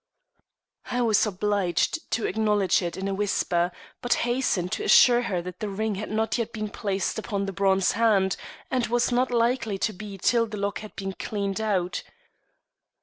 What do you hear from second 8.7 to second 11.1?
and was not likely to be till the lock had